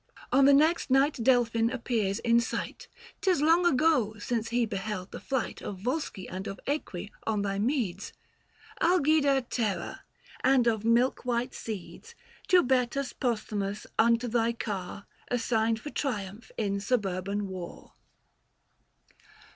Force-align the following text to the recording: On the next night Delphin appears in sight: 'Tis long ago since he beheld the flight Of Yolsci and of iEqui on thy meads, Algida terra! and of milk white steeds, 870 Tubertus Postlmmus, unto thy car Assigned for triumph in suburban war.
On 0.31 0.45
the 0.45 0.53
next 0.55 0.89
night 0.89 1.19
Delphin 1.21 1.69
appears 1.69 2.17
in 2.17 2.39
sight: 2.39 2.87
'Tis 3.21 3.39
long 3.39 3.67
ago 3.67 4.15
since 4.17 4.49
he 4.49 4.65
beheld 4.65 5.11
the 5.11 5.19
flight 5.19 5.61
Of 5.61 5.81
Yolsci 5.83 6.27
and 6.27 6.47
of 6.47 6.59
iEqui 6.65 7.11
on 7.27 7.43
thy 7.43 7.59
meads, 7.59 8.11
Algida 8.81 9.45
terra! 9.47 10.01
and 10.43 10.65
of 10.65 10.83
milk 10.83 11.23
white 11.23 11.53
steeds, 11.53 12.15
870 12.49 12.49
Tubertus 12.49 13.13
Postlmmus, 13.13 13.85
unto 13.99 14.27
thy 14.27 14.53
car 14.53 15.05
Assigned 15.27 15.79
for 15.79 15.91
triumph 15.91 16.49
in 16.57 16.79
suburban 16.79 17.47
war. 17.47 17.93